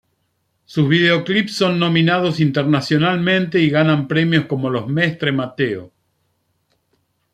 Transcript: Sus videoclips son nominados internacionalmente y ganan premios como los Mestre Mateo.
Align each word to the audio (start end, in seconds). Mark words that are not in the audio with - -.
Sus 0.65 0.89
videoclips 0.89 1.53
son 1.55 1.77
nominados 1.77 2.39
internacionalmente 2.39 3.59
y 3.59 3.69
ganan 3.69 4.07
premios 4.07 4.45
como 4.47 4.67
los 4.71 4.87
Mestre 4.87 5.31
Mateo. 5.31 5.93